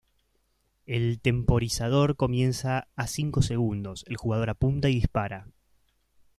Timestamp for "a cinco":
2.95-3.43